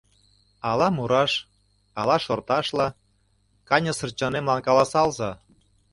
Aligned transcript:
Ала 0.69 0.87
мураш, 0.97 1.33
ала 1.99 2.17
шорташ-ла, 2.25 2.87
Каньысыр 3.69 4.09
чонемлан 4.17 4.59
каласалза. 4.67 5.31